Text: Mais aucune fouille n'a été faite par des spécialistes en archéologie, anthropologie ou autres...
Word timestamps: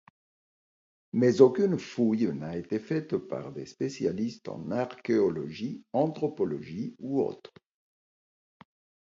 Mais 1.13 1.41
aucune 1.41 1.77
fouille 1.77 2.33
n'a 2.33 2.57
été 2.57 2.79
faite 2.79 3.17
par 3.19 3.51
des 3.53 3.67
spécialistes 3.67 4.49
en 4.49 4.71
archéologie, 4.71 5.85
anthropologie 5.93 6.95
ou 6.97 7.21
autres... 7.21 7.53